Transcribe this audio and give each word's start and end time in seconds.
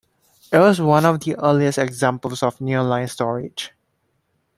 It 0.51 0.57
was 0.57 0.81
one 0.81 1.05
of 1.05 1.19
the 1.19 1.35
earliest 1.35 1.77
examples 1.77 2.41
of 2.41 2.57
nearline 2.57 3.07
storage. 3.07 3.71